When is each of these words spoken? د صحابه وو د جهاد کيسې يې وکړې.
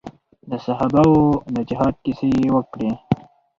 د 0.49 0.51
صحابه 0.65 1.03
وو 1.11 1.21
د 1.55 1.57
جهاد 1.69 1.95
کيسې 2.03 2.27
يې 2.39 2.49
وکړې. 2.55 2.91